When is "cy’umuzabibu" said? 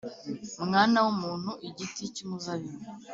2.15-2.81